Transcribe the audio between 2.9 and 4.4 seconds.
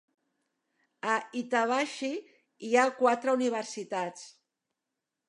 quatre universitats.